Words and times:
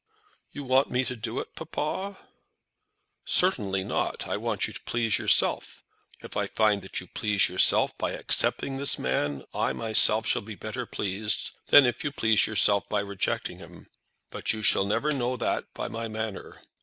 "You 0.51 0.63
want 0.63 0.89
me 0.89 1.05
to 1.05 1.15
do 1.15 1.39
it, 1.39 1.53
papa?" 1.55 2.17
"Certainly 3.23 3.83
not. 3.83 4.27
I 4.27 4.35
want 4.35 4.65
you 4.65 4.73
to 4.73 4.81
please 4.85 5.19
yourself. 5.19 5.83
If 6.21 6.35
I 6.35 6.47
find 6.47 6.81
that 6.81 6.99
you 6.99 7.05
please 7.05 7.47
yourself 7.47 7.95
by 7.99 8.13
accepting 8.13 8.77
this 8.77 8.97
man, 8.97 9.43
I 9.53 9.73
myself 9.73 10.25
shall 10.25 10.41
be 10.41 10.55
better 10.55 10.87
pleased 10.87 11.51
than 11.67 11.85
if 11.85 12.03
you 12.03 12.11
please 12.11 12.47
yourself 12.47 12.89
by 12.89 13.01
rejecting 13.01 13.59
him; 13.59 13.91
but 14.31 14.53
you 14.53 14.63
shall 14.63 14.85
never 14.85 15.11
know 15.11 15.37
that 15.37 15.71
by 15.75 15.87
my 15.87 16.07
manner. 16.07 16.63